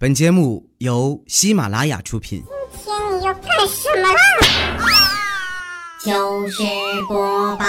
[0.00, 2.44] 本节目由喜马拉雅出品。
[2.84, 4.20] 今天你要干什么啦？
[5.98, 6.62] 糗事
[7.08, 7.64] 播报，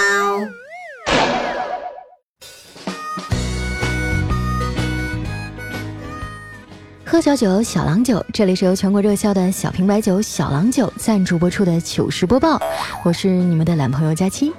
[7.04, 12.62] 喝小酒，小郎酒，这里是由全国热销的小瓶白酒小郎酒赞助播出的糗事播报，
[13.04, 14.54] 我是你们的懒朋友佳期。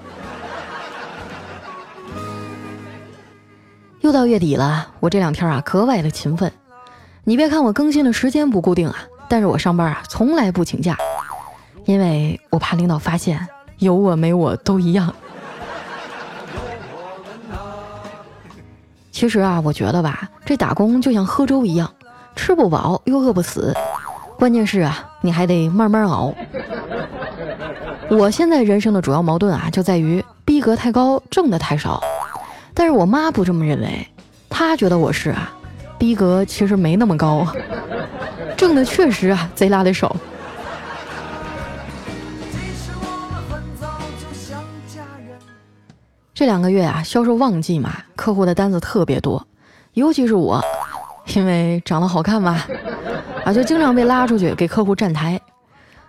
[4.00, 6.52] 又到月底了，我这两天啊格外的勤奋。
[7.24, 8.96] 你别看我更新的时间不固定啊，
[9.28, 10.96] 但是我上班啊从来不请假，
[11.84, 13.46] 因为我怕领导发现
[13.78, 15.14] 有我没我都一样。
[19.12, 21.92] 其实啊，我觉得吧，这打工就像喝粥一样，
[22.34, 23.76] 吃不饱又饿不死，
[24.38, 26.34] 关键是啊，你还得慢慢熬。
[28.08, 32.02] 我现在人生的主要矛盾啊，就在于逼格太高，挣的太少。
[32.72, 34.08] 但是我妈不这么认为，
[34.48, 35.52] 她觉得我是啊。
[36.00, 37.52] 逼格其实没那么高啊，
[38.56, 40.16] 挣的确实啊贼拉的少。
[46.32, 49.46] 这两个月啊，销售旺季嘛，客户的单子特别多，
[49.92, 50.64] 尤其是我，
[51.34, 52.64] 因为长得好看嘛，
[53.44, 55.38] 啊，就经常被拉出去给客户站台。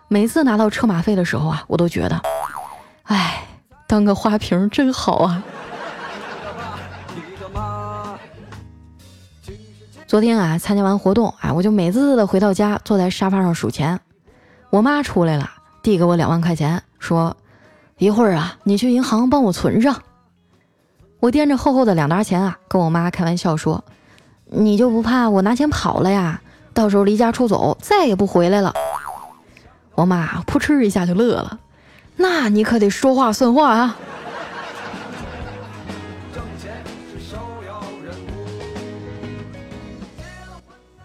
[0.08, 2.22] 每次拿到车马费的时候啊，我都觉得，
[3.04, 3.44] 哎，
[3.88, 5.44] 当个花瓶真好啊。
[10.12, 14.02] 昨天啊，参加完活动，哎，我就美滋滋的回到家，坐在沙发上数钱。
[14.70, 15.50] 我妈出来了，
[15.82, 17.38] 递给我两万块钱，说
[17.98, 20.02] ：“一会儿啊，你去银行帮我存上。”
[21.22, 23.86] 我掂着厚厚的两沓钱啊，跟我妈开玩笑说
[24.52, 26.42] ：“你就不怕我拿钱跑了呀？
[26.74, 28.74] 到时候离家出走，再也不回来了。”
[29.96, 31.58] 我妈扑哧一下就乐了
[32.18, 33.98] ：“那你可得说话算话啊！”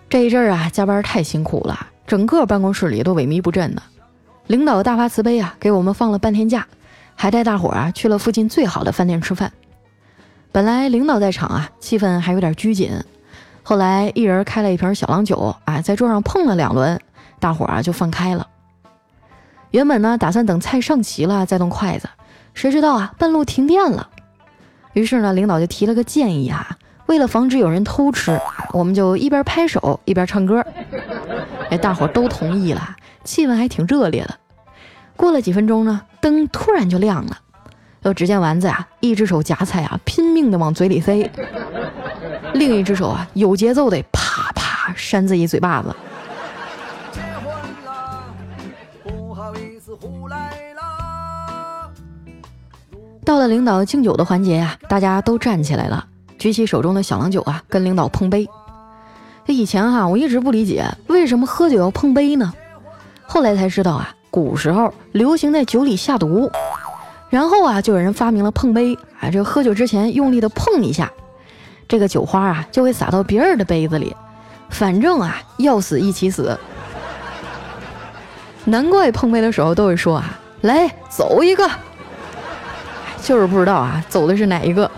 [0.09, 3.83] 这一阵儿啊，加班太辛苦了，整个办公室里都萎靡不振的。
[4.47, 6.65] 领导大发慈悲啊，给我们放了半天假，
[7.17, 9.53] 还带大伙儿啊去了附近最好的饭店吃饭。
[10.53, 12.93] 本来领导在场啊，气氛还有点拘谨。
[13.65, 17.01] 后来一人开了一瓶小郎酒啊，在桌上碰了两轮，
[17.41, 18.47] 大伙儿啊就放开了。
[19.73, 22.09] 原本呢，打算等菜上齐了再动筷子，
[22.55, 24.09] 谁知道啊，半路停电了。
[24.93, 26.79] 于是呢，领导就提了个建议啊。
[27.07, 28.39] 为了防止有人偷吃，
[28.73, 30.65] 我们就一边拍手一边唱歌。
[31.71, 34.35] 哎，大伙都同意了，气氛还挺热烈的。
[35.17, 37.39] 过了几分钟呢，灯突然就亮了。
[38.03, 41.29] 又只见丸子啊，一只手夹菜啊，拼命的往嘴里塞；
[42.55, 45.95] 另一只手啊，有节奏的啪啪扇自己嘴巴子。
[53.25, 56.07] 到了领导敬酒的环节呀，大家都站起来了。
[56.39, 58.49] 举起手中的小郎酒啊，跟领导碰杯。
[59.47, 62.53] 这以前哈，我一直不理解为什么喝酒要碰杯呢？
[63.27, 66.51] 后来才知道啊，古时候流行在酒里下毒，
[67.31, 71.11] 然后啊，就有人发明了碰杯啊，这喝酒之前用力的碰一下，
[71.89, 74.15] 这个酒花啊就会洒到别人的杯子里，
[74.69, 76.59] 反正啊要死一起死。
[78.65, 81.71] 难怪碰杯的时候都会说啊，来走一个，
[83.23, 84.91] 就是不知道啊走的是哪一个。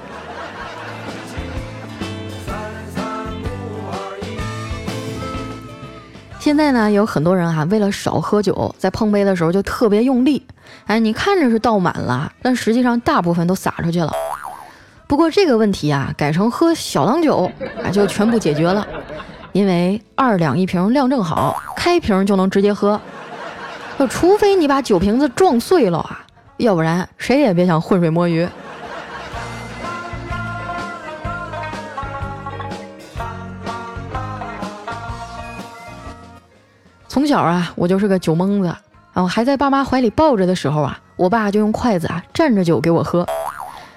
[6.38, 10.42] 现在呢，有很多人哈，为了少喝酒，在碰杯的时候就特别用力。
[10.86, 14.10] 哎，你看着是倒满了，但实际上大部分都洒出去了。
[15.06, 17.50] 不过这个问题啊，改成喝小郎酒
[17.84, 18.86] 啊，就全部解决了。
[19.52, 23.00] 因为二两一瓶，量正好，开瓶就能直接喝。
[24.08, 26.24] 除非你把酒瓶子撞碎了啊，
[26.58, 28.48] 要不然谁也别想浑水摸鱼。
[37.18, 38.68] 从小啊，我就是个酒蒙子。
[38.68, 38.80] 啊，
[39.14, 43.26] 我还在爸妈怀里抱着的时候啊，我爸就用筷子啊蘸着酒给我喝。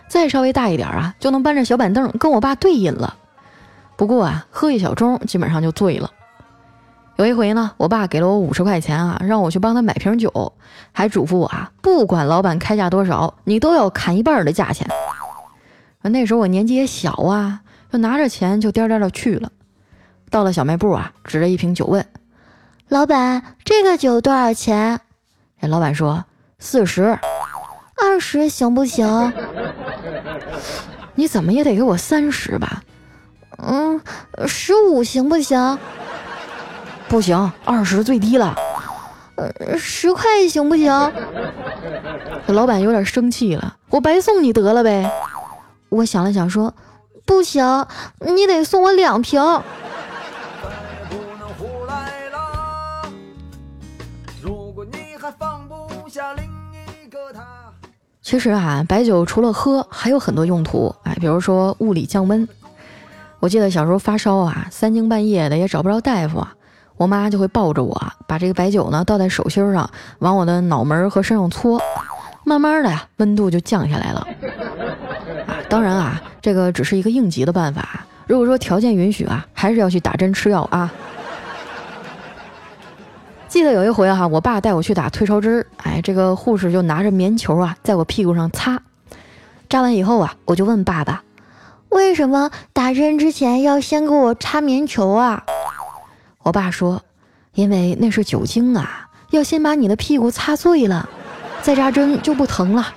[0.07, 3.15] 再稍微大一点啊，就能搬着小板凳跟我爸对饮了。
[3.95, 6.09] 不过啊，喝一小盅基本上就醉了。
[7.17, 10.53] 有一回呢，我爸给了我五十块钱啊，让我去帮他买瓶酒，
[10.91, 14.87] 还嘱咐我啊，不管老板开价多少，你都要砍一半的价钱。
[16.01, 19.51] 那时候我年纪也小啊，就拿着钱就颠颠的去了。
[20.31, 22.03] 到了小卖部啊，指着一瓶酒问。
[22.91, 24.99] 老板，这个酒多少钱？
[25.61, 26.25] 这老板说
[26.59, 27.17] 四十，
[27.95, 29.31] 二十行不行？
[31.15, 32.83] 你怎么也得给我三十吧？
[33.59, 34.01] 嗯，
[34.45, 35.79] 十五行不行？
[37.07, 38.57] 不行，二十最低了。
[39.37, 40.91] 呃，十块行不行？
[42.47, 45.09] 老板有点生气了，我白送你得了呗。
[45.87, 46.73] 我想了想说，
[47.25, 47.87] 不行，
[48.19, 49.41] 你得送我两瓶。
[56.11, 57.41] 下另一个他
[58.21, 60.93] 其实啊，白酒除了喝，还有很多用途。
[61.03, 62.45] 哎，比如说物理降温。
[63.39, 66.53] 我记得小时候发烧啊，三更半夜的也找不着大夫啊，
[66.97, 67.97] 我妈就会抱着我，
[68.27, 71.81] 把这个白酒呢倒在手心上，往我的脑门和身上搓，
[72.43, 74.27] 慢慢的呀，温度就降下来了。
[75.47, 78.05] 啊，当然啊，这个只是一个应急的办法。
[78.27, 80.91] 如果说条件允许啊，还是要去打针吃药啊。
[83.51, 88.81] 记得有一回哈，我爸带我去打退烧针，哎，这个护士就拿着棉球啊，在我屁股上擦。
[89.67, 91.21] 扎完以后啊，我就问爸爸，
[91.89, 95.43] 为什么打针之前要先给我插棉球啊？
[96.43, 97.01] 我爸说，
[97.53, 101.09] 因为那是酒精啊，要先把你的屁股擦碎了，
[101.61, 102.87] 再扎针就不疼了。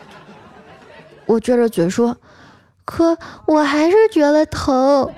[1.27, 2.17] 我撅着嘴说，
[2.85, 5.11] 可我还是觉得疼。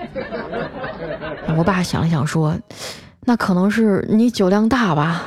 [1.59, 2.56] 我爸想了想说。
[3.28, 5.25] 那可能是你酒量大吧。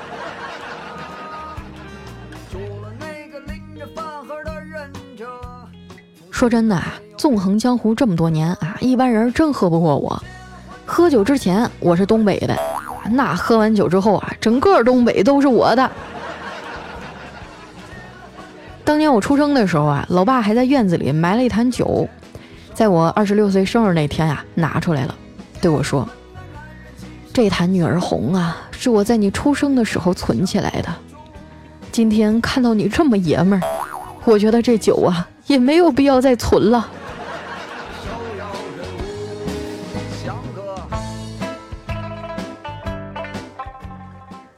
[6.32, 10.24] 说真的啊，纵横江湖这么多年啊，一般人真喝不过我。
[10.86, 12.58] 喝酒之前我是东北的，
[13.12, 15.92] 那喝完酒之后啊，整个东北都是我的。
[18.86, 22.08] 当年我出生的时候啊，老爸还在院子里埋了一坛酒，
[22.74, 25.14] 在我二十六岁生日那天呀，拿出来了，
[25.60, 26.08] 对我说。
[27.32, 30.94] 这坛女儿红啊，是我在你出生的时候存起来的。
[31.92, 33.68] 今天看到你这么爷们儿，
[34.26, 36.90] 我觉得这酒啊也没有必要再存了。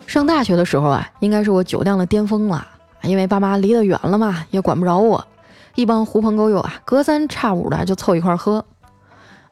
[0.08, 2.68] 上大学的时候啊，应该是我酒量的巅峰了，
[3.04, 5.26] 因为爸妈离得远了嘛，也管不着我。
[5.76, 8.66] 一帮狐朋狗友啊，隔三差五的就凑一块喝。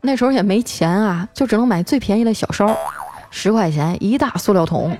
[0.01, 2.75] 那时候也没钱啊，就只能买最便宜的小烧。
[3.29, 4.95] 十块钱一大塑料桶，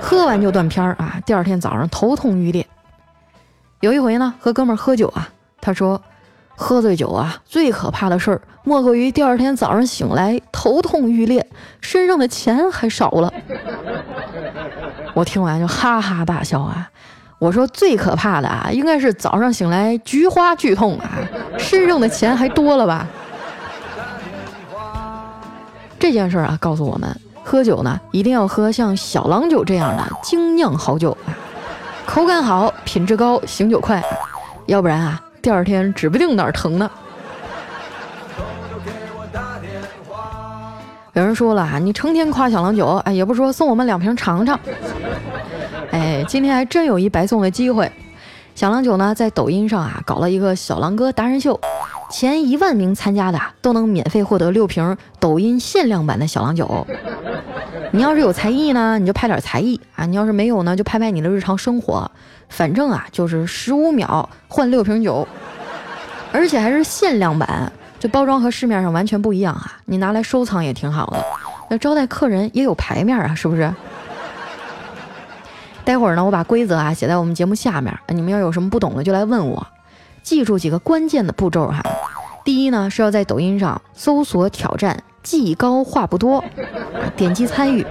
[0.00, 1.20] 喝完就断片儿啊！
[1.24, 2.66] 第二天早上头痛欲裂。
[3.80, 5.28] 有一回呢，和哥们儿喝酒啊，
[5.60, 6.00] 他说，
[6.54, 11.46] 喝醉酒啊，最可怕的事儿莫过于第二天早上醒来头痛欲裂，
[11.80, 13.32] 身上的钱还少了。
[15.14, 16.90] 我听完就哈哈大笑啊！
[17.38, 21.18] 我说最可怕的啊，应该是早上醒来菊花剧痛啊，
[21.58, 23.06] 身上的钱还多了吧？
[26.04, 31.16] 这件事儿啊，告诉我们，喝酒呢，一定要喝像小郎酒这样的精酿好酒，
[32.04, 34.04] 口感好，品质高，醒酒快，
[34.66, 36.90] 要不然啊，第二天指不定哪儿疼呢。
[41.14, 44.60] 有人说了啊，你成天夸小郎酒，哎，也不说送我们两瓶尝尝。
[45.90, 47.90] 哎，今天还真有一白送的机会。
[48.54, 51.58] 小郎酒呢，在抖音上啊，搞了一个小郎哥达人秀。
[52.10, 56.86] 前一万名参加的都能免费获得六瓶抖音限量版的小郎酒。
[57.90, 62.10] 你要是有才艺呢，你就拍点才艺啊；你要是没有呢，就拍拍你的日常生活。
[62.48, 65.26] 反正啊，就是十五秒换六瓶酒，
[66.32, 69.78] 而且还是限量版，这包装和市面上完全不一样啊！
[69.86, 71.24] 你拿来收藏也挺好的，
[71.68, 73.72] 那招待客人也有牌面啊，是不是？
[75.84, 79.66] 待会儿呢，我把规则啊写在我们节目下面，你们要有什么不懂的就来问我。
[80.24, 81.82] 记住几个关键的步骤哈，
[82.44, 86.42] 第一呢是要在抖音上搜索挑战“技高话不多”，
[87.14, 87.86] 点击参与。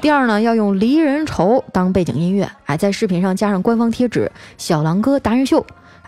[0.00, 5.64] 第二呢要用《离人愁》当背景音乐，哎，在视频上加上官方贴纸“小狼哥达人秀”，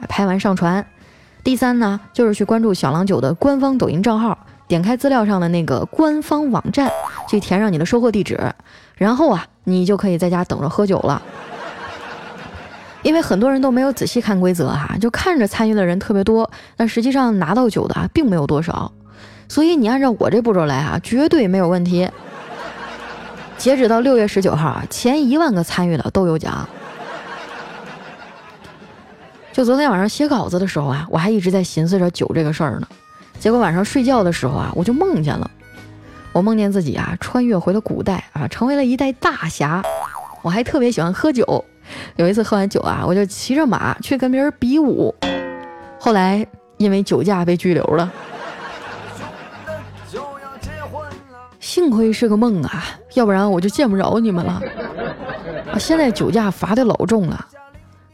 [0.09, 0.85] 拍完上传。
[1.45, 6.91] 第三呢就是去关注小郎酒的官方抖音账号，点开资料上的那个官方网站，
[7.29, 8.53] 去填上你的收货地址，
[8.97, 11.23] 然后啊你就可以在家等着喝酒了。
[13.03, 18.91] 因为很多人都没有仔细看规则哈，就看着参与的人特别多，但实际上拿到酒的啊并没有多少，
[19.49, 22.09] 所以你按照我这步骤来啊，绝对没有问题。
[23.57, 26.69] 截止到六月十九号，前一万个参与的都有奖。
[29.53, 32.87] 就昨天晚上写稿子的时候啊，我还一直在寻思着酒这个事儿呢，
[33.41, 35.51] 结果晚上睡觉的时候啊，我就梦见了，
[36.33, 39.83] 我梦见自己啊穿越回了古代啊，成为了一代大侠，
[40.43, 41.65] 我还特别喜欢喝酒。
[42.17, 45.15] 有一次喝完酒啊，我就骑着马去跟别人比武，
[45.99, 48.11] 后来因为酒驾被拘留了。
[51.61, 54.63] 幸亏是个梦啊，要不然我就见不着你们了。
[55.73, 57.47] 啊现在酒驾罚的老重了。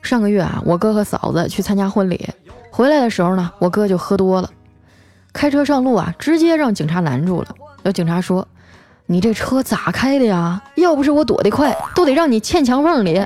[0.02, 2.28] 上个月啊，我哥和嫂子去参加婚礼，
[2.70, 4.50] 回来的时候呢，我哥就喝多了，
[5.32, 7.48] 开车上路啊，直接让警察拦住了。
[7.84, 8.46] 有警察说。
[9.06, 10.62] 你这车咋开的呀？
[10.76, 13.18] 要不是我躲得快，都得让你嵌墙缝里。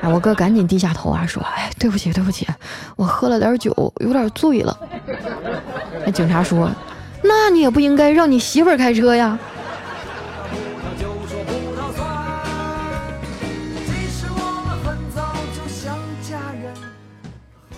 [0.00, 2.46] 哎，我哥赶紧低下头啊，说：“哎，对不起，对不起，
[2.94, 4.78] 我喝了点酒，有点醉了。”
[6.06, 6.70] 那警察说
[7.24, 9.36] ：“那你也不应该让你媳妇儿开车呀。”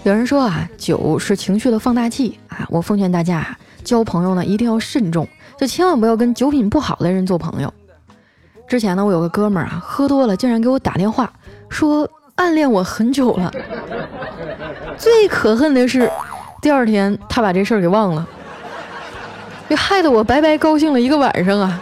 [0.05, 5.27] 有人说啊，酒是情绪的放大器啊，我奉劝大家，交朋友呢一定要慎重，
[5.59, 7.73] 就千万不要跟酒品不好的人做朋友。
[8.69, 11.33] 之前呢，我有个哥们儿啊，喝多了竟然给我打电话
[11.69, 13.51] 说暗恋我很久了。
[14.97, 16.11] 最可恨的是，
[16.63, 18.27] 第二天他把这事儿给忘了，
[19.69, 21.81] 这害得我白白高兴了一个晚上啊。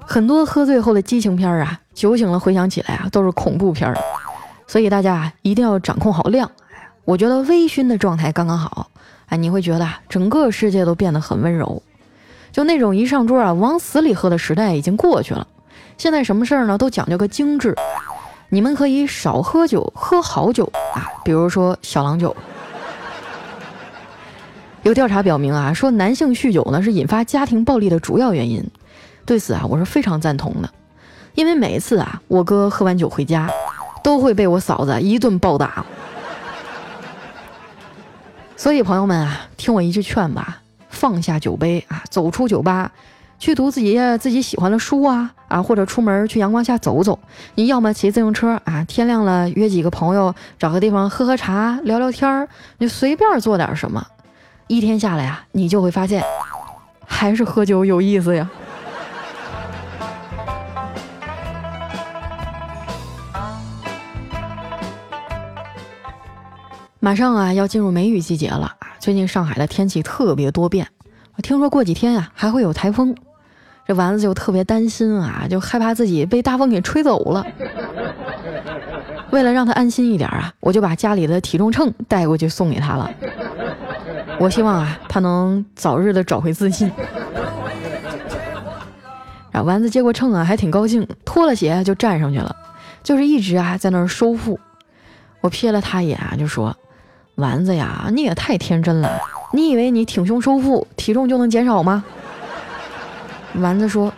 [0.00, 3.96] 很多喝醉后的激情片啊，酒醒了回想起来啊，都是恐怖片儿。
[4.66, 6.50] 所以大家，一定要掌控好量。
[7.04, 8.88] 我觉得微醺的状态刚刚好，
[9.28, 11.82] 哎，你会觉得整个世界都变得很温柔。
[12.50, 15.46] 就那种一上桌啊往死里喝的时代已经过去了，
[15.96, 17.74] 现在什么事儿呢都讲究个精致。
[18.48, 22.34] 你们可以少喝酒，喝好酒啊，比如说小郎酒。
[24.82, 28.64] 有调查表明啊，说男性酗酒呢是引发家庭暴力的主要原因。
[29.26, 30.70] 对此啊，我是非常赞同的，
[31.34, 33.50] 因为每一次啊，我哥喝完酒回家，
[34.02, 35.84] 都会被我嫂子一顿暴打。
[38.58, 40.58] 所以朋友们啊，听我一句劝吧。
[40.90, 42.90] 放下酒杯啊，走出酒吧，
[43.38, 47.16] 去读自己自己喜欢的书啊啊，或者出门去阳光下走走。
[47.54, 52.48] 你要么骑自行车啊，天亮了约几个朋友找个地方喝喝茶聊聊天儿，
[52.78, 54.04] 你随便做点什么，
[54.66, 56.24] 一天下来啊，你就会发现
[57.06, 58.50] 还是喝酒有意思呀。
[67.00, 68.74] 马上啊，要进入梅雨季节了。
[68.98, 70.88] 最近上海的天气特别多变，
[71.36, 73.14] 我听说过几天呀还会有台风，
[73.86, 77.46] 这丸子就特别担心啊，就害怕自己被大风给吹走了。
[79.30, 83.08] 为了让他安心一点啊，我就把家里的体重秤带过去送给他了。
[84.40, 86.90] 我希望啊，他能早日的找回自信。
[89.52, 92.56] 然后丸子接过秤啊，还挺高兴，脱了鞋就站上去了，
[93.04, 94.58] 就是一直啊在那儿收腹。
[95.40, 96.76] 我瞥了他一眼啊，就说。
[97.38, 99.16] 丸子呀，你也太天真了！
[99.52, 102.04] 你以为你挺胸收腹，体重就能减少吗？
[103.54, 104.12] 丸子说：“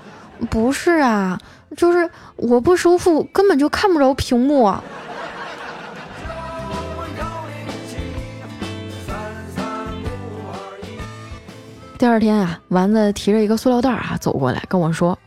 [0.48, 1.38] 不是啊，
[1.76, 4.82] 就是我不收腹，根本就看不着屏幕啊。”
[11.98, 15.18] 第二天啊，丸子提着一个塑料袋啊走过来跟我说：“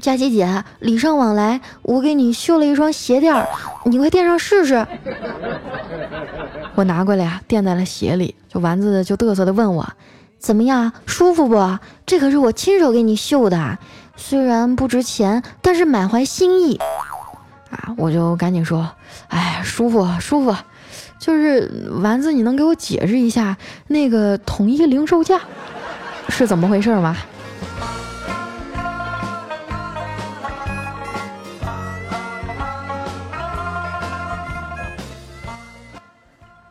[0.00, 3.46] 佳琪姐，礼尚往来，我给你绣了一双鞋垫，
[3.84, 4.86] 你快垫上试试。”
[6.76, 8.36] 我拿过来呀，垫在了鞋里。
[8.48, 9.86] 就丸子就嘚瑟的问我，
[10.38, 11.78] 怎么样，舒服不？
[12.06, 13.78] 这可是我亲手给你绣的，
[14.16, 16.78] 虽然不值钱，但是满怀心意。
[17.70, 18.88] 啊，我就赶紧说，
[19.28, 20.54] 哎，舒服舒服。
[21.18, 23.56] 就是丸子，你能给我解释一下
[23.88, 25.40] 那个统一零售价
[26.28, 27.16] 是怎么回事吗？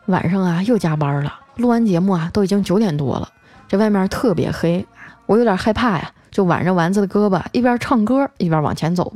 [0.06, 1.40] 晚上啊，又加班了。
[1.56, 3.28] 录完节目啊，都已经九点多了。
[3.68, 4.86] 这外面特别黑，
[5.26, 9.12] 我有点害怕呀，就挽着丸子的胳膊，一边唱歌一边往前走。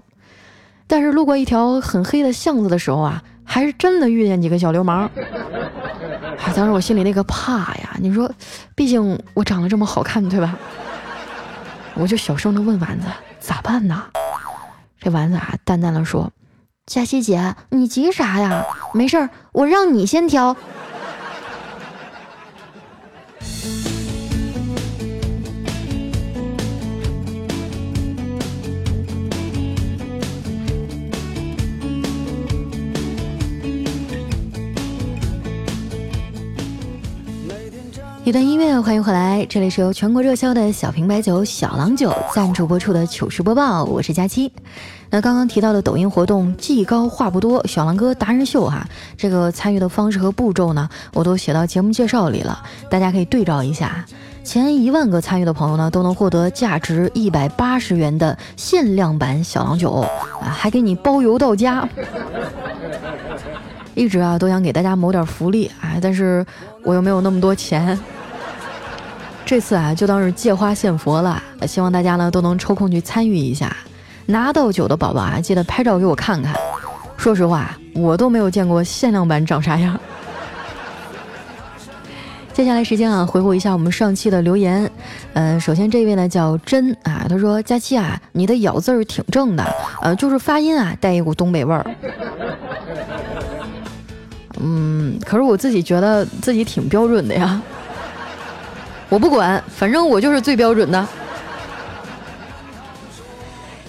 [0.87, 5.03] 但是路过一条很黑的巷子的时候啊，还是真的遇见几个小流氓。
[5.03, 8.31] 啊，当时我心里那个怕呀，你说，
[8.75, 10.59] 毕竟我长得这么好看，对吧？
[11.95, 13.07] 我就小声的问丸子
[13.39, 14.03] 咋办呢？
[14.99, 16.31] 这丸子啊，淡淡的说
[16.91, 18.67] ：“佳琪姐，你急啥呀？
[18.93, 20.57] 没事儿，我让你先挑。”
[38.23, 44.53] 一段音乐，欢迎回来，这里是由全国热销的小瓶白酒小郎酒赞助播出的糗事播报，我是佳期。
[45.09, 48.87] 那刚刚提到的抖音活动“技高话不多，小狼哥达人秀”哈，
[49.17, 54.05] 这个参与的方式和步骤呢，我都写到节目介绍里了，大家可以对照一下。
[54.45, 59.93] 前一万个参与的朋友呢，都能获得价值一百八十元的限量版小郎酒
[60.43, 61.89] 啊，还给你包邮到家。
[64.01, 66.45] 一直啊都想给大家谋点福利啊，但是
[66.85, 67.99] 我又没有那么多钱。
[69.45, 73.77] 这次啊，就当是借花献佛了，希望大家呢都能抽空去参与一下。
[74.25, 76.55] 拿到酒的宝宝啊，记得拍照给我看看。
[77.19, 80.01] 说实话，我都没有见过限量版长啥样。
[82.55, 84.91] 接下来时间啊，回顾一下我们上期的留言。
[85.35, 89.65] 嗯，首先这位呢叫真啊，他说：“佳期啊，你的咬字儿挺正的，
[90.01, 91.85] 呃，就是发音啊带一股东北味儿。”
[94.63, 97.61] 嗯，可是我自己觉得自己挺标准的呀。
[99.09, 101.07] 我不管，反正我就是最标准的。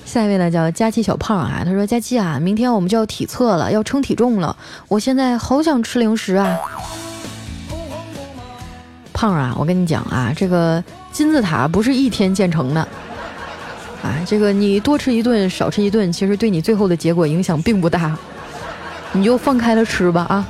[0.04, 4.54] 下一位呢叫佳琪小胖啊，他说佳琪啊，明天我们就要体测了，要称体重了，
[4.90, 6.58] 我现在好想吃零食啊。
[9.13, 12.82] 胖啊，我跟你讲啊，这个金字塔不是一天建成的，
[14.04, 18.18] 啊，这个你多吃一顿少吃一顿，其实对你最后的结果影响并不大，
[19.13, 20.46] 你就放开了吃吧啊。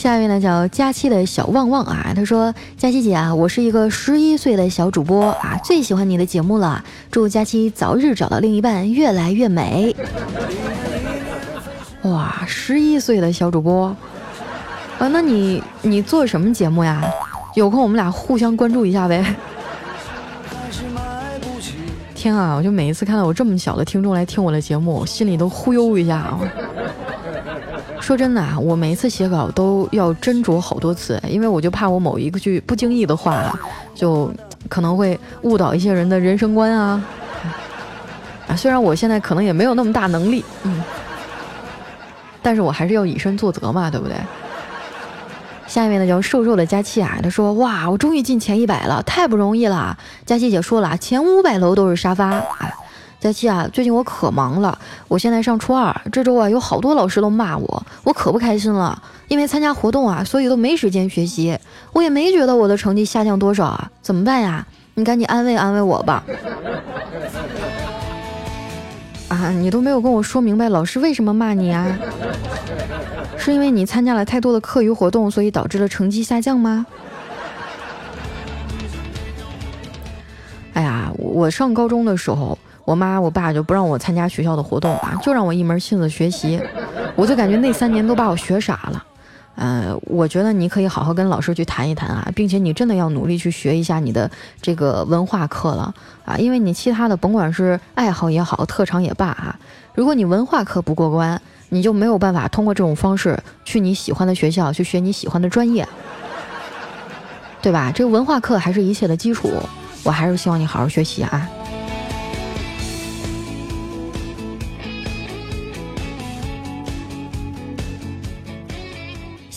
[0.00, 9.94] 下一位呢叫佳期的小旺旺啊，他说：“佳期姐啊，我是一个十一岁的小主播啊，最喜欢你的节目了，祝佳期早日找到另一半，越来越美。
[12.08, 13.94] ”哇，十一岁的小主播
[14.98, 17.02] 啊，那你你做什么节目呀？
[17.54, 19.22] 有空我们俩互相关注一下呗。
[22.14, 26.40] 天啊，我就每一次看到有这么小的听众来听我的节目，心里都忽悠一下啊。
[28.10, 33.56] 说真的啊，我每一次写稿都要斟酌好多次，因为我就怕我某一个句不经意的话，
[33.94, 34.28] 就
[34.68, 37.04] 可能会误导一些人的人生观啊。
[38.48, 40.82] 啊，虽然我现在可能也没有那么大能力，嗯，
[42.42, 44.16] 但是我还是要以身作则嘛，对不对？
[45.68, 49.96] 下一位呢叫瘦瘦的佳期啊，他说：哇，我终于进前一百了，太不容易了。
[50.26, 52.42] 佳期姐说了，前五百楼都是沙发。
[53.20, 59.00] 佳琪啊，最近我可忙了，我现在上初二，这周啊有好多老师都骂我，我可不开心了。
[59.28, 61.58] 因为参加活动啊，所以都没时间学习，
[61.92, 64.66] 我也没觉得我的成绩下降多少啊，怎么办呀？
[64.94, 66.24] 你赶紧安慰安慰我吧。
[69.28, 71.86] 啊，你都没有跟我说明白老师为什么骂你啊？
[73.36, 76.86] 是因为你参加了太多的课余活动，所以导致了成绩下降吗？
[80.72, 82.56] 哎呀，我上高中的时候。
[82.90, 86.60] 我妈我爸就不让我参加学校的活动啊，就让我一门心思学习，
[87.14, 89.04] 我就感觉那三年都把我学傻了。
[89.54, 94.28] 呃，我觉得你可以好好跟老师去谈一谈啊，并且你真的要努力去学一下你的
[94.60, 95.94] 这个文化课了
[96.24, 99.56] 啊，因为你其他的甭管是爱好也好，特长也罢啊，
[99.94, 105.86] 如果你文化课不过关，你就没有办法通过这种方式去你喜欢的学校去学你喜欢的专业，
[107.62, 107.92] 对吧？
[107.94, 109.48] 这个文化课还是一切的基础，
[110.02, 111.48] 我还是希望你好好学习啊。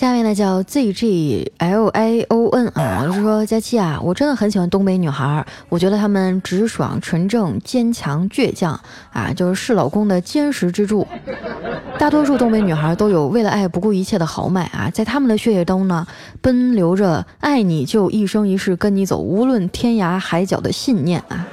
[0.04, 8.78] 下面呢叫 Z G L I O N 啊， 就是说佳期啊，我真的很喜欢东北女孩，我觉得她们直爽、纯正、坚强、倔强
[9.14, 11.08] 啊，就是是老公的坚实支柱。
[11.98, 16.06] 大多数东北女孩都有为了爱不顾一切的豪迈啊，在她们的血液中呢，
[16.42, 21.48] 奔流着爱你就一生一世跟你走，无论天涯海角的信念啊。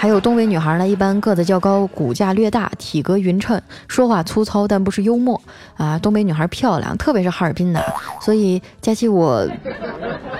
[0.00, 5.42] 还有东北女孩呢，一般个子较高，骨架略大，体格匀称，说话粗糙，但不是幽默
[5.76, 5.98] 啊。
[5.98, 7.84] 东北女孩漂亮，特别是哈尔滨的，
[8.20, 9.44] 所以佳期我，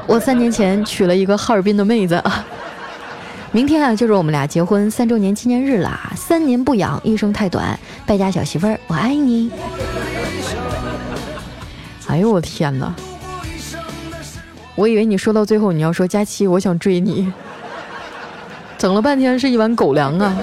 [0.07, 2.23] 我三年前娶了一个哈尔滨的妹子，
[3.51, 6.12] 明天啊就是我们俩结婚三周年纪念日啦。
[6.14, 9.51] 三年不养，一生太短，败家小媳妇儿，我爱你。
[12.07, 12.94] 哎呦我天哪！
[14.77, 17.33] 我以为你说到最后你要说佳期，我想追你。
[18.79, 20.37] 整了半天是一碗狗粮啊！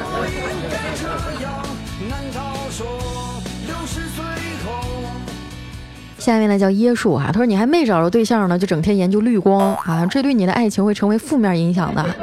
[6.18, 12.02] 下面呢叫椰树哈，他说你还没找着对象呢，就整天研究绿光啊，这对你的爱情会成为负面影响的。
[12.02, 12.16] 啊，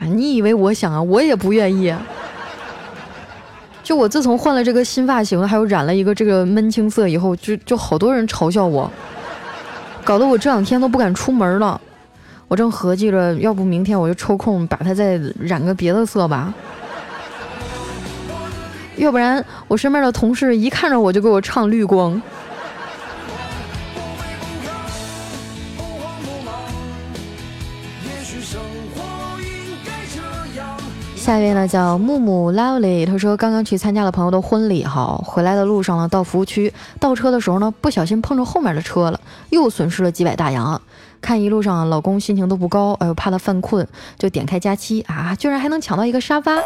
[0.00, 1.94] 你以为我想啊，我也不愿意。
[3.84, 8.90] 就我自从换了这个新发型，还有染了一个这个闷青色以后，就就好多人嘲笑我，
[10.02, 11.80] 搞得我这两天都不敢出门了。
[12.48, 16.54] 我正合计着，要不明天我就抽空把它再染个别的色吧，
[18.96, 22.20] 要不然我身边的同事一看着我就给我唱绿光。
[31.26, 39.18] 下一位呢叫木木 lovely，他说刚刚去参加了朋友的婚礼，哈，回来的路上呢到服务区倒车的时候呢不小心碰着后面的车了，
[39.50, 40.80] 又损失了几百大洋。
[41.20, 43.84] 看一路上老公心情都不高，哎呦怕他犯困，
[44.16, 46.60] 就点开佳期啊，居然还能抢到一个沙发。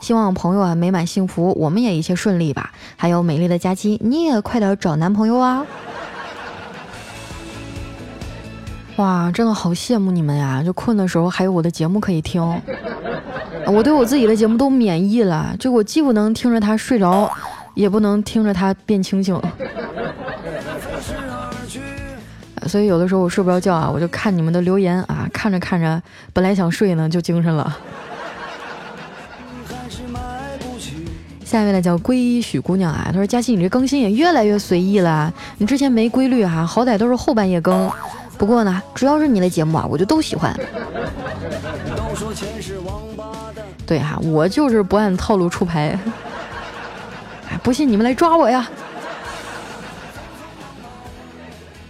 [0.00, 2.70] 希望朋友啊美满幸福，我们也一切顺利吧。
[2.96, 5.66] 还有美丽的佳期，你也快点找男朋友啊！
[8.96, 10.62] 哇，真的好羡慕你们呀！
[10.62, 12.40] 就困的时候还有我的节目可以听。
[13.66, 17.28] 我对我自己的节目都免疫了，就我既不能听着他睡着，
[17.74, 19.40] 也不能听着他变清醒。
[22.68, 26.00] 所以有的时候我睡不着觉啊，我就看你们的留言啊，看着看着，
[26.32, 27.76] 本来想睡呢，就精神了。
[31.44, 37.90] 下一位呢叫归依许姑娘啊，她说：“佳琪，你这更新也越来越随意了，你之前没规律哈，好歹都是后半夜更。”
[38.44, 40.54] 不过呢，只要是你的节目啊，我就都喜欢。
[43.86, 45.98] 对哈，我就是不按套路出牌。
[47.48, 48.68] 哎，不信你们来抓我呀！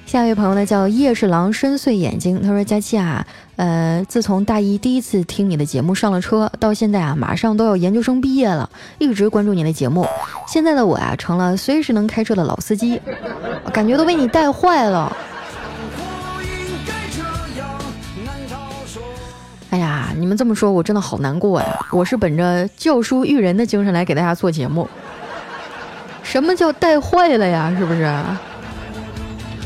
[0.06, 10.06] 下一位朋友呢叫夜视狼深邃眼睛，他说：“佳期啊，呃，自从大一第一次听你的节目上了车，到现在啊，马上都要研究生毕业了，一直关注你的节目。
[10.46, 13.00] 现在的我呀，成了随时能开车的老司机，
[13.72, 15.16] 感觉都被你带坏了。
[19.74, 21.66] 哎呀，你们这么说，我真的好难过呀！
[21.90, 24.88] 我是本着教书育人的精神来给大家做节目。
[26.22, 27.74] 什么叫带坏了呀？
[27.76, 28.08] 是不是？”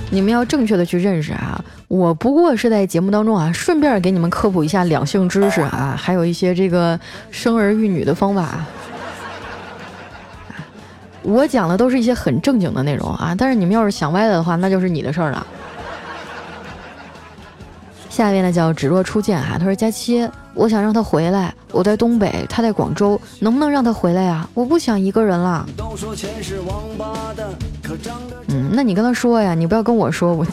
[0.09, 1.62] 你们要正确的去认识啊！
[1.88, 6.99] 我不过是在节目当中啊，顺便给你们科普一下两性知识啊，还有一些这个
[7.31, 8.64] 生儿育女的方法。
[11.21, 15.47] 我讲的都是一些很正经的内容啊，但是你们要是想歪了的话，那就是你的事儿了。
[18.19, 24.45] 下一位呢叫芷若初见哈，他说佳期，我想让他回来，我在东北，他在广州，能不能让他回来呀？
[24.55, 25.65] 我不想一个人了。
[28.49, 30.45] 嗯，那你跟他说呀，你不要跟我说我。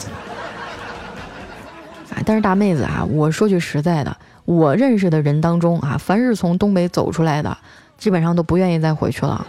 [2.14, 7.58] 啊，但是大妹子啊，我说句实在的，我认识的人当中啊，凡是从东北走出来的，
[7.98, 9.44] 基本上都不愿意再回去了。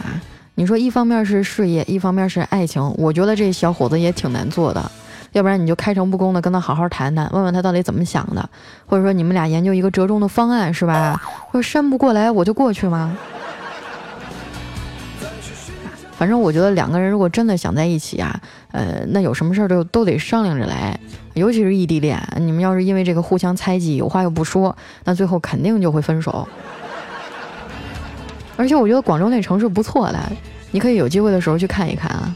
[0.00, 0.14] 啊，
[0.54, 4.92] 你说一方面是事业，一方面是爱情，我觉得这小伙子也挺难做的。
[5.34, 8.48] 要不然你就开诚布公的跟他好好谈谈，问问他到底怎么想的，
[8.86, 11.20] 或者说你们俩研究一个折中的方案，是吧？
[11.50, 13.16] 说删不过来我就过去吗？
[16.16, 20.96] 反正我觉得两个人如果真的想在一起啊，呃，那有什么事儿都都得商量着来，
[21.34, 26.46] 尤其是异地恋，你们要是因为这个互相猜忌，有话又不说，那最后肯定就会分手。
[28.56, 30.20] 而且我觉得广州那城市不错的，
[30.70, 32.32] 你可以有机会的时候去看一看啊。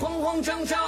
[0.00, 0.79] 慌慌张张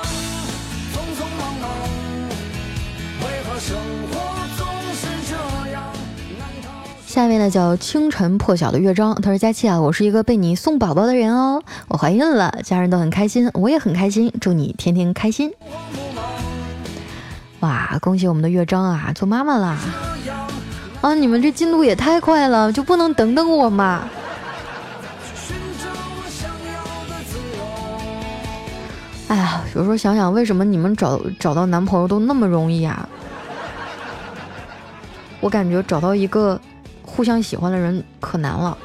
[7.13, 15.53] 下面呢叫清晨破晓的乐章，他说：“佳期啊，我是一个被你送宝宝的人哦，我怀孕了，家人都很开心，我也很开心，祝你天天开心。”
[17.61, 19.77] 哇，恭喜我们的乐章啊，做妈妈啦！
[21.03, 24.05] 啊，你们这进度也太快了，就不能等等我吗？
[29.29, 33.07] 哎呀，有时候想想，为什么你们找找到男朋友都那么容易啊？
[35.41, 36.59] 我感觉找到一个。
[37.15, 38.77] 互相喜欢的人可难了。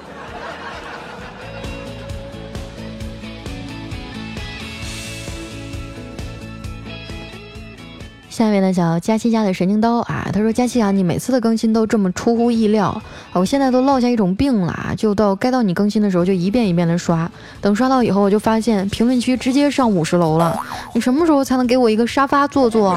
[8.29, 13.01] 下面呢叫佳期家的神经刀啊，他说：“佳期啊，你每次的更新都这么出乎意料，
[13.33, 20.55] 我现在都落下一种病了啊，就到该到你更新的时候就一遍一遍的刷，等刷到以后我就发现评论区直接上五十楼了，
[20.93, 22.95] 你什么时候才能给我一个沙发坐坐？”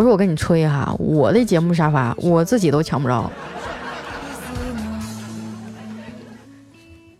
[0.00, 3.30] 不是我跟你吹哈，我的节目沙发我自己都抢不着。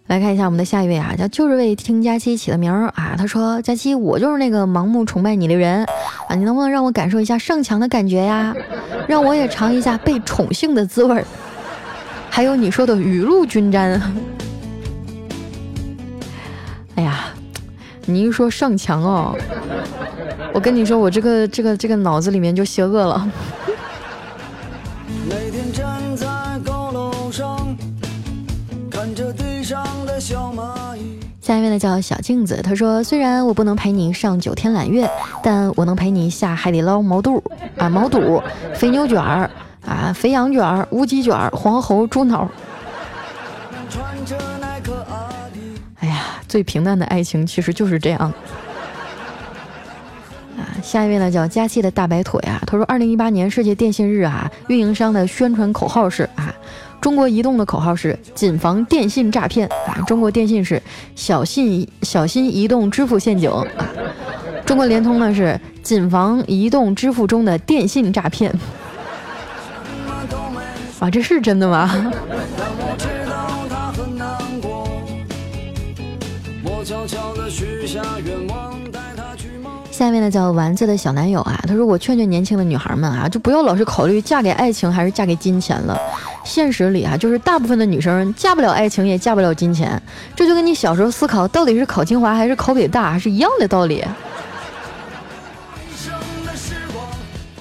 [0.06, 3.14] 来看一下我们的下一位啊，叫就是为听佳期起的名儿啊。
[3.18, 5.84] 他说：“佳期，我就是那个盲目崇拜你的人
[6.26, 8.56] 啊，你能不能让我感受一下上墙的感觉呀？
[9.06, 11.22] 让我也尝一下被宠幸的滋味儿。
[12.30, 14.00] 还有你说的雨露均沾。
[16.96, 17.26] 哎呀，
[18.06, 19.36] 你一说上墙哦。”
[20.52, 23.30] 我跟你说，我这个这个这个脑子里面就邪恶了。
[28.90, 35.08] 看着地上的小蚂蚁下一位呢叫小镜子，他说：“虽然我不能陪你上九天揽月，
[35.42, 37.42] 但我能陪你下海底捞毛肚
[37.78, 38.42] 啊毛肚、
[38.74, 39.50] 肥牛卷儿
[39.86, 42.48] 啊肥羊卷儿、乌鸡卷儿、黄喉猪脑。”
[46.50, 48.18] 最平淡的爱情其实就是这样
[50.58, 50.66] 啊。
[50.82, 56.52] 下一位呢叫佳期的大白腿啊，他说二零一八年世界电信日啊，运营商的宣传口号是啊，
[57.00, 60.82] 中国移动的口号是谨防电信诈骗啊，中国电信是
[61.14, 63.86] 小心小心移动支付陷阱啊，
[64.66, 68.52] 中国联通呢是谨防移动支付中的电信诈骗。
[70.98, 72.12] 啊，这是真的吗？
[79.90, 85.96] 下面呢叫丸子的小男友啊，他说我劝劝年轻的女孩们啊，就不要老是考虑嫁给爱情还是嫁给金钱了。
[86.42, 90.02] 现实里啊，就是大部分的女生嫁不了爱情，也嫁不了金钱。
[90.34, 94.02] 这就跟你小时候思考到底是考清华还是考北大是一样的道理。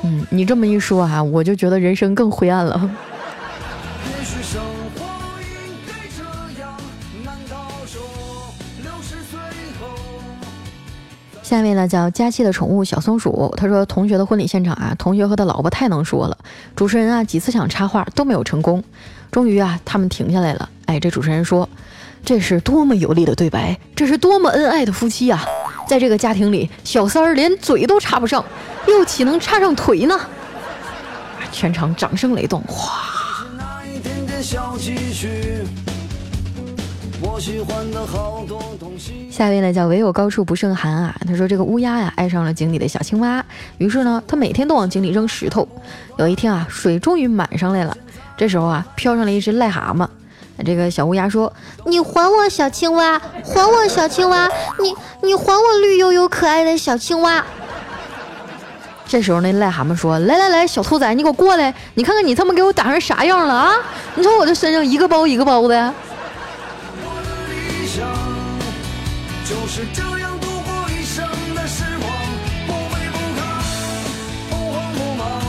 [0.04, 2.90] 嗯，你这么一说啊，我就觉得人生更灰暗了。
[11.50, 16.38] 下面呢叫佳期的宠物小松鼠，他说同学的婚礼现场啊，同学和他老婆太能说了，
[16.76, 18.84] 主持人啊几次想插话都没有成功，
[19.32, 20.70] 终于啊他们停下来了。
[20.86, 21.68] 哎，这主持人说，
[22.24, 25.44] 这是多么有力的对白，这是多么恩爱的夫妻啊！
[25.88, 28.46] 在这个家庭里，小三儿连嘴都插不上，
[28.88, 30.16] 又岂能插上腿呢？
[31.52, 32.94] 全场掌声雷动，哗！
[39.32, 43.44] 下一位呢叫唯有高处不胜寒啊，他说这个乌鸦呀爱上了井里的小青蛙，
[43.78, 45.68] 于是呢他每天都往井里扔石头。
[46.18, 47.96] 有一天啊水终于满上来了，
[48.38, 50.08] 这时候啊飘上了一只癞蛤蟆，
[50.66, 51.52] 这个小乌鸦说
[51.86, 57.44] ：“你还我小青蛙，还我小青蛙，你你还我绿油油可爱的小青蛙。”
[59.08, 63.74] 这时候那癞蛤蟆说：“来来来，小兔崽，你给我过来，你看看你他妈给我打成啥样了啊？
[64.16, 65.94] 你瞅我这身上一个包一个包的。”
[69.50, 72.12] 就是这样度过一生的时光，
[72.68, 73.42] 不卑不亢，
[74.52, 75.42] 不慌不忙。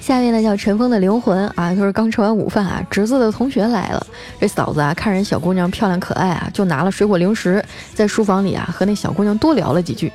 [0.00, 4.04] 下面呢叫尘封的灵魂啊，就是刚吃完午饭啊，侄子的同学来了，
[4.40, 10.12] 这嫂子啊看人小姑娘漂亮可爱啊，就拿了水果零食在书房里啊和那小姑娘多聊了几句。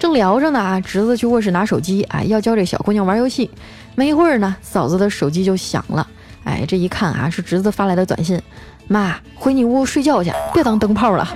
[0.00, 3.48] 正聊着呢啊，侄子去卧室拿手机啊，要教这小姑娘玩游戏。
[3.94, 6.04] 没一会儿呢，嫂子的手机就响了，
[6.42, 8.42] 哎，这一看啊，是侄子发来的短信。
[8.88, 11.28] 妈，回你屋睡觉去，别当灯泡了。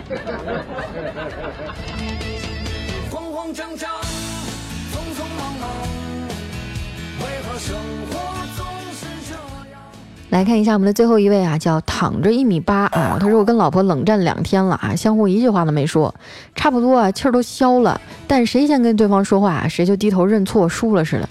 [10.30, 13.18] 来看一下我们的最后一位啊，叫躺着一米八啊。
[13.20, 16.14] 他说我跟老婆冷战两天了啊，相互一句话都没说，
[16.54, 21.28] 差不多啊气儿都消了，但谁先跟对方说话，谁就低头认错输了似的。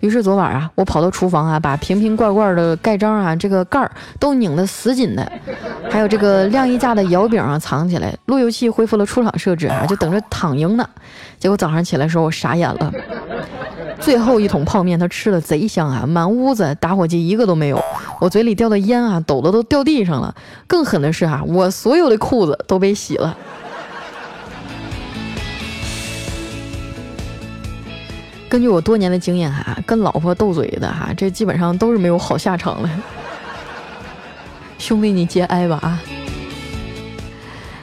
[0.00, 5.32] 于是昨晚啊，我跑到厨房啊，把瓶瓶罐罐的盖章啊，这个盖儿都拧得死紧的，
[5.90, 8.14] 还有这个晾衣架的摇柄啊藏起来。
[8.26, 10.88] 路由器恢复了出厂设置啊，就等着躺赢呢。
[11.38, 12.92] 结果早上起来的时候，我傻眼了。
[14.00, 17.82] 最后一桶泡面，他吃的贼香啊，满屋子打火机一个都没有。
[18.20, 20.32] 我嘴里叼的烟啊，抖的都掉地上了。
[20.68, 23.36] 更狠的是啊，我所有的裤子都被洗了。
[28.48, 32.88] 根据我多年的经验哈，跟老婆斗嘴的哈，这基本上都是没有好下场的。
[34.78, 36.00] 兄弟，你节哀吧啊！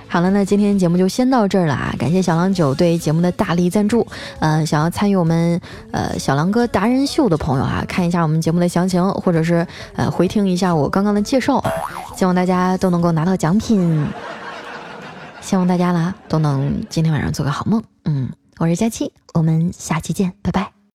[0.07, 1.93] 好了，那今天节目就先到这儿了啊！
[1.99, 4.07] 感谢小郎酒对节目的大力赞助。
[4.39, 5.59] 呃，想要参与我们
[5.91, 11.69] 呃小狼哥达人秀的朋友啊，看一下我们节目的详情，或者是呃回听一下我刚刚的介绍啊，
[12.15, 14.07] 希望大家都能够拿到奖品。
[15.41, 17.83] 希望大家呢都能今天晚上做个好梦。
[18.05, 18.29] 嗯。
[18.57, 20.75] 我是佳期，我们下期见，拜拜。